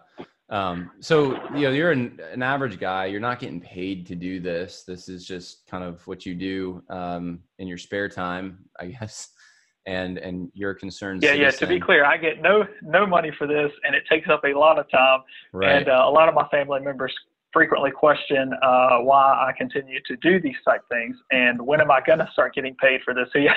[0.49, 3.05] Um, so you know you're an, an, average guy.
[3.05, 4.83] You're not getting paid to do this.
[4.87, 9.29] This is just kind of what you do um, in your spare time, I guess.
[9.85, 11.23] And and your concerns.
[11.23, 11.49] Yeah, yeah.
[11.49, 14.53] To be clear, I get no no money for this, and it takes up a
[14.53, 15.21] lot of time.
[15.53, 15.77] Right.
[15.77, 17.13] And uh, a lot of my family members
[17.57, 22.01] frequently question uh, why I continue to do these type things and when am I
[22.05, 23.27] going to start getting paid for this.
[23.33, 23.55] So yeah,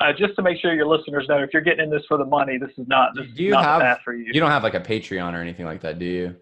[0.00, 2.24] uh, just to make sure your listeners know, if you're getting in this for the
[2.24, 4.30] money, this is not this do you not have, for you.
[4.32, 6.36] You don't have like a Patreon or anything like that, do you?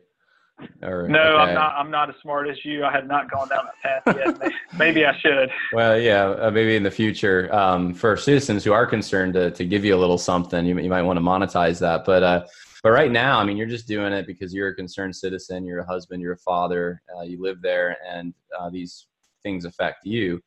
[0.83, 1.38] Or, no, okay.
[1.38, 1.73] I'm not.
[1.73, 2.85] I'm not as smart as you.
[2.85, 4.53] I have not gone down that path yet.
[4.79, 5.51] maybe I should.
[5.73, 9.64] Well, yeah, uh, maybe in the future, um, for citizens who are concerned to, to
[9.64, 12.05] give you a little something, you, you might want to monetize that.
[12.05, 12.46] But uh,
[12.83, 15.66] but right now, I mean, you're just doing it because you're a concerned citizen.
[15.66, 16.23] You're a husband.
[16.23, 17.03] You're a father.
[17.16, 19.07] Uh, you live there, and uh, these
[19.43, 20.40] things affect you.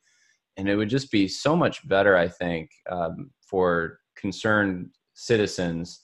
[0.56, 6.00] And it would just be so much better, I think, um, for concerned citizens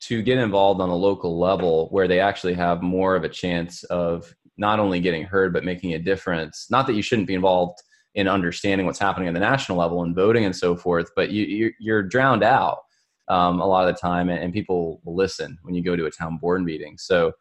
[0.00, 3.84] to get involved on a local level where they actually have more of a chance
[3.84, 6.66] of not only getting heard but making a difference.
[6.70, 7.78] Not that you shouldn't be involved
[8.14, 11.72] in understanding what's happening at the national level and voting and so forth, but you,
[11.78, 12.80] you're drowned out
[13.28, 16.06] um, a lot of the time, and, and, people will listen when you go to
[16.06, 16.96] a town board meeting.
[16.98, 17.32] So,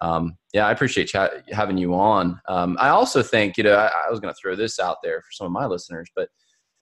[0.00, 1.12] um, yeah, I appreciate
[1.50, 2.40] having you on.
[2.48, 5.20] Um, I also think, you know, I, I was going to throw this out there
[5.20, 6.28] for some of my listeners, but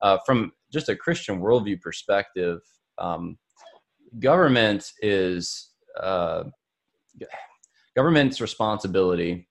[0.02, 2.60] uh, from just a Christian worldview perspective,
[2.98, 3.38] um,
[4.18, 5.70] government is
[6.00, 6.44] uh,
[7.96, 9.48] government's responsibility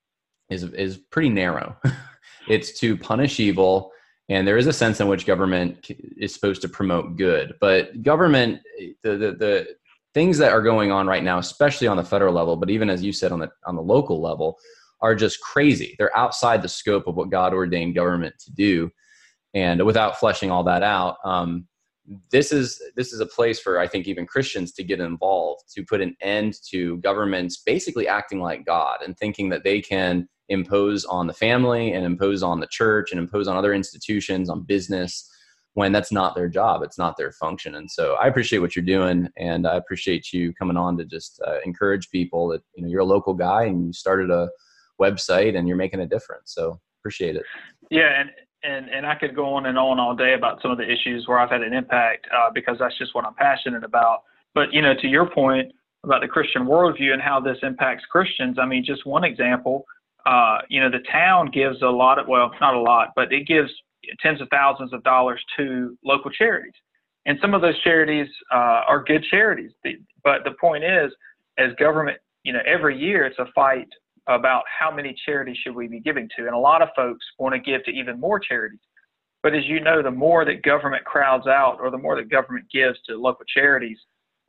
[0.49, 1.75] is is pretty narrow.
[2.47, 3.91] it's to punish evil
[4.29, 8.61] and there is a sense in which government is supposed to promote good but government
[9.03, 9.67] the, the, the
[10.13, 13.03] things that are going on right now especially on the federal level but even as
[13.03, 14.57] you said on the on the local level
[15.01, 15.95] are just crazy.
[15.97, 18.91] They're outside the scope of what god ordained government to do.
[19.53, 21.67] And without fleshing all that out um,
[22.31, 25.85] this is this is a place for i think even christians to get involved to
[25.85, 31.05] put an end to governments basically acting like god and thinking that they can impose
[31.05, 35.29] on the family and impose on the church and impose on other institutions on business
[35.73, 38.83] when that's not their job it's not their function and so i appreciate what you're
[38.83, 42.89] doing and i appreciate you coming on to just uh, encourage people that you know
[42.89, 44.49] you're a local guy and you started a
[44.99, 47.43] website and you're making a difference so appreciate it
[47.91, 48.31] yeah and
[48.63, 51.27] and and I could go on and on all day about some of the issues
[51.27, 54.23] where I've had an impact uh, because that's just what I'm passionate about.
[54.53, 55.71] But you know, to your point
[56.03, 59.85] about the Christian worldview and how this impacts Christians, I mean, just one example.
[60.29, 63.47] Uh, you know, the town gives a lot of well, not a lot, but it
[63.47, 63.71] gives
[64.21, 66.73] tens of thousands of dollars to local charities,
[67.25, 69.71] and some of those charities uh, are good charities.
[70.23, 71.11] But the point is,
[71.57, 73.87] as government, you know, every year it's a fight
[74.27, 76.45] about how many charities should we be giving to.
[76.45, 78.79] And a lot of folks want to give to even more charities.
[79.41, 82.65] But as you know, the more that government crowds out or the more that government
[82.71, 83.97] gives to local charities,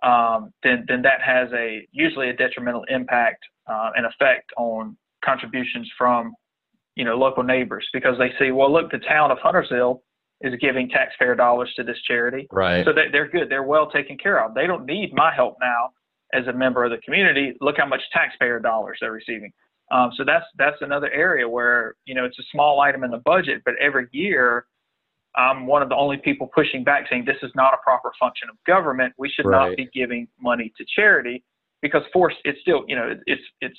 [0.03, 5.91] um, then, then that has a usually a detrimental impact uh, and effect on contributions
[5.97, 6.35] from
[6.97, 10.03] you know local neighbors because they see, well, look, the town of Huntersville
[10.41, 12.47] is giving taxpayer dollars to this charity.
[12.51, 12.85] Right.
[12.85, 13.51] So they, they're good.
[13.51, 14.55] They're well taken care of.
[14.55, 15.91] They don't need my help now
[16.33, 17.55] as a member of the community.
[17.61, 19.53] Look how much taxpayer dollars they're receiving.
[19.91, 23.23] Um, so that's that's another area where you know it's a small item in the
[23.25, 24.67] budget, but every year
[25.37, 28.49] I'm one of the only people pushing back, saying this is not a proper function
[28.49, 29.15] of government.
[29.19, 29.69] We should right.
[29.69, 31.45] not be giving money to charity
[31.83, 33.79] because force it's still you know it's it's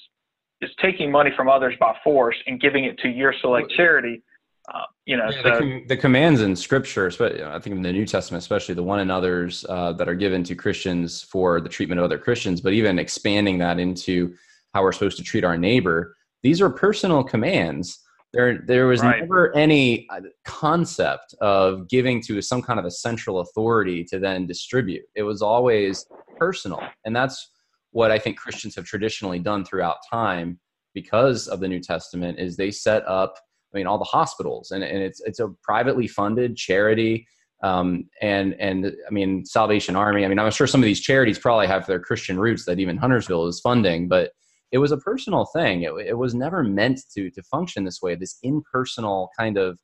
[0.62, 4.24] it's taking money from others by force and giving it to your select charity.
[4.72, 7.92] Uh, you know, yeah, so, the, com- the, commands in Scripture, I think in the
[7.92, 11.68] New Testament, especially the one and others uh, that are given to Christians for the
[11.68, 14.36] treatment of other Christians, but even expanding that into
[14.74, 16.16] how we're supposed to treat our neighbor.
[16.44, 18.00] These are personal commands.
[18.34, 19.22] There, there was right.
[19.22, 24.48] never any uh, concept of giving to some kind of a central authority to then
[24.48, 25.04] distribute.
[25.16, 26.06] It was always
[26.38, 26.82] personal.
[27.04, 27.51] And that's
[27.92, 30.60] what I think Christians have traditionally done throughout time
[30.94, 33.36] because of the New Testament is they set up,
[33.74, 37.26] I mean, all the hospitals and, and it's, it's a privately funded charity.
[37.64, 41.38] Um, and, and I mean, Salvation Army, I mean, I'm sure some of these charities
[41.38, 44.32] probably have their Christian roots that even Huntersville is funding, but
[44.72, 45.84] it was a personal thing.
[45.84, 48.16] It, it was never meant to to function this way.
[48.16, 49.78] This impersonal kind of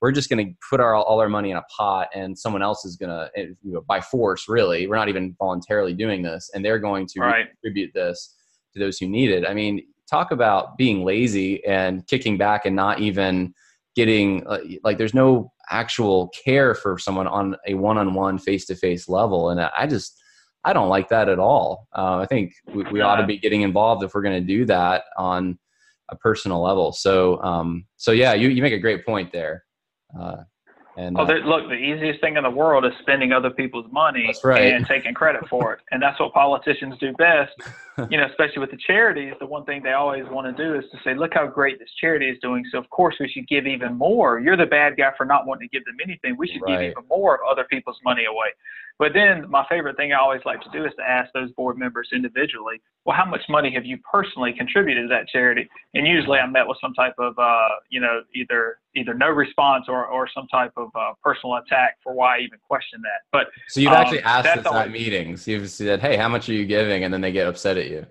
[0.00, 2.84] we're just going to put our all our money in a pot, and someone else
[2.84, 6.50] is going to, eh, you know, by force, really, we're not even voluntarily doing this,
[6.54, 7.50] and they're going to right.
[7.50, 8.34] distribute this
[8.74, 9.46] to those who need it.
[9.46, 13.54] I mean, talk about being lazy and kicking back and not even
[13.94, 19.58] getting uh, like there's no actual care for someone on a one-on-one face-to-face level and
[19.60, 20.20] i just
[20.66, 21.86] I don't like that at all.
[21.96, 24.64] Uh, I think we, we ought to be getting involved if we're going to do
[24.64, 25.60] that on
[26.08, 26.90] a personal level.
[26.90, 29.62] So, um, so yeah, you, you make a great point there.
[30.18, 30.44] Uh,
[30.96, 34.34] And, oh, uh, look, the easiest thing in the world is spending other people's money
[34.42, 34.72] right.
[34.72, 35.80] and taking credit for it.
[35.90, 37.52] And that's what politicians do best.
[38.10, 40.84] you know, especially with the charities, the one thing they always want to do is
[40.92, 42.64] to say, look how great this charity is doing.
[42.72, 44.40] So, of course, we should give even more.
[44.40, 46.34] You're the bad guy for not wanting to give them anything.
[46.38, 46.80] We should right.
[46.80, 48.48] give even more of other people's money away.
[48.98, 51.76] But then my favorite thing I always like to do is to ask those board
[51.76, 55.68] members individually, well, how much money have you personally contributed to that charity?
[55.92, 59.84] And usually I'm met with some type of, uh, you know, either either no response
[59.88, 63.20] or, or some type of uh, personal attack for why I even question that.
[63.32, 65.46] But so you've um, actually asked this at meetings.
[65.46, 67.04] You've said, hey, how much are you giving?
[67.04, 68.06] And then they get upset at you.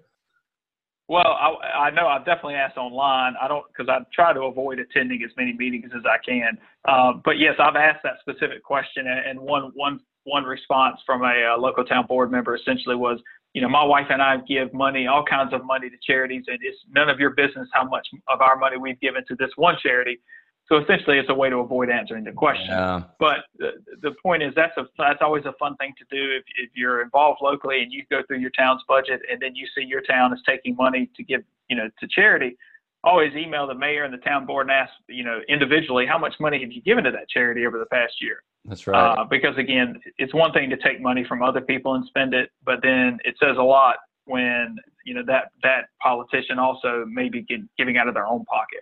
[1.08, 3.34] Well, I, I know I've definitely asked online.
[3.42, 6.58] I don't because I try to avoid attending as many meetings as I can.
[6.88, 11.55] Uh, but yes, I've asked that specific question, and one one one response from a,
[11.55, 13.19] a local town board member essentially was,
[13.53, 16.59] you know, my wife and I give money, all kinds of money to charities, and
[16.61, 19.76] it's none of your business how much of our money we've given to this one
[19.82, 20.19] charity.
[20.67, 22.69] So essentially, it's a way to avoid answering the question.
[22.69, 23.03] Yeah.
[23.19, 26.43] But the, the point is, that's a that's always a fun thing to do if,
[26.57, 29.84] if you're involved locally and you go through your town's budget, and then you see
[29.84, 32.57] your town is taking money to give, you know, to charity.
[33.06, 36.34] Always email the mayor and the town board and ask, you know, individually, how much
[36.39, 38.41] money have you given to that charity over the past year?
[38.66, 39.20] That's right.
[39.20, 42.49] Uh, because again, it's one thing to take money from other people and spend it,
[42.66, 44.76] but then it says a lot when
[45.06, 47.45] you know that that politician also may be
[47.78, 48.82] giving out of their own pocket.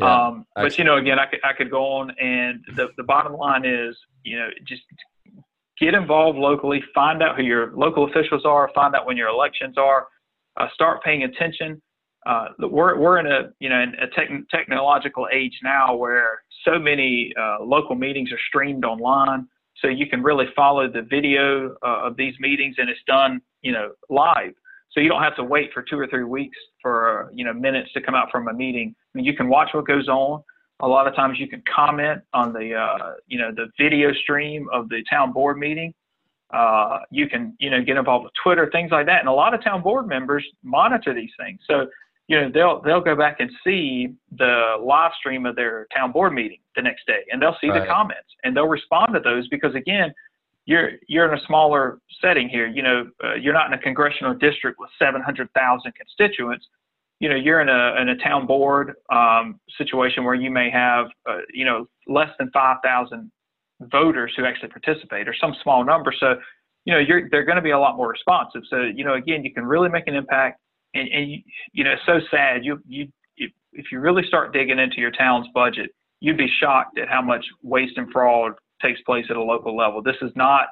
[0.00, 3.02] Yeah, um, but you know, again, I could I could go on, and the the
[3.02, 4.82] bottom line is, you know, just
[5.80, 9.76] get involved locally, find out who your local officials are, find out when your elections
[9.76, 10.08] are,
[10.56, 11.80] uh, start paying attention.
[12.28, 16.78] Uh, we're we're in a you know in a te- technological age now where so
[16.78, 19.48] many uh, local meetings are streamed online,
[19.80, 23.72] so you can really follow the video uh, of these meetings, and it's done, you
[23.72, 24.52] know, live.
[24.90, 27.54] So you don't have to wait for two or three weeks for uh, you know
[27.54, 28.94] minutes to come out from a meeting.
[28.98, 30.42] I mean, you can watch what goes on.
[30.80, 34.68] A lot of times you can comment on the uh, you know the video stream
[34.70, 35.94] of the town board meeting.
[36.52, 39.54] Uh, you can you know get involved with Twitter, things like that, and a lot
[39.54, 41.58] of town board members monitor these things.
[41.66, 41.86] So
[42.28, 46.32] you know they'll they'll go back and see the live stream of their town board
[46.32, 47.80] meeting the next day and they'll see right.
[47.80, 50.12] the comments and they'll respond to those because again
[50.66, 54.34] you're you're in a smaller setting here you know uh, you're not in a congressional
[54.34, 56.66] district with 700,000 constituents.
[57.20, 61.06] You know you're in a in a town board um, situation where you may have
[61.28, 63.30] uh, you know less than 5,000
[63.90, 66.12] voters who actually participate or some small number.
[66.20, 66.36] So
[66.84, 68.62] you know you're they're going to be a lot more responsive.
[68.70, 70.60] So you know again you can really make an impact
[70.98, 71.38] and, and you,
[71.72, 72.64] you know, it's so sad.
[72.64, 75.90] You, you, if, if you really start digging into your town's budget,
[76.20, 80.02] you'd be shocked at how much waste and fraud takes place at a local level.
[80.02, 80.66] This is not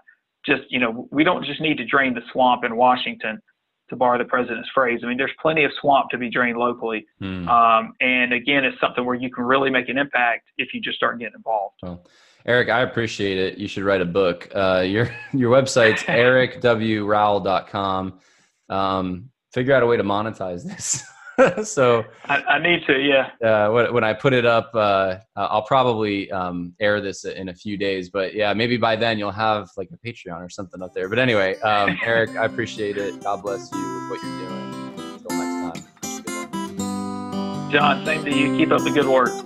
[0.45, 3.41] just, you know, we don't just need to drain the swamp in Washington,
[3.89, 4.99] to borrow the president's phrase.
[5.03, 7.07] I mean, there's plenty of swamp to be drained locally.
[7.21, 7.49] Hmm.
[7.49, 10.97] Um, and again, it's something where you can really make an impact if you just
[10.97, 11.77] start getting involved.
[11.83, 12.05] Well,
[12.45, 13.59] Eric, I appreciate it.
[13.59, 14.49] You should write a book.
[14.55, 18.21] Uh, your your website's ericwrowell.com.
[18.69, 21.03] Um, figure out a way to monetize this.
[21.71, 23.31] so I, I, need to, yeah.
[23.43, 27.55] Uh, when, when I put it up, uh, I'll probably um, air this in a
[27.55, 28.11] few days.
[28.11, 31.09] But yeah, maybe by then you'll have like a Patreon or something up there.
[31.09, 33.23] But anyway, um, Eric, I appreciate it.
[33.23, 34.75] God bless you with what you're doing.
[35.15, 35.81] Until next
[36.13, 37.71] time.
[37.73, 38.55] Jon, same to you.
[38.59, 39.46] Keep up the good work.